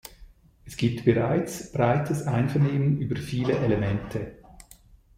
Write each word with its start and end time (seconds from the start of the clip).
Es 0.65 0.77
gibt 0.77 1.05
bereits 1.05 1.71
breites 1.71 2.25
Einvernehmen 2.25 2.97
über 3.01 3.15
viele 3.17 3.55
Elemente. 3.59 4.39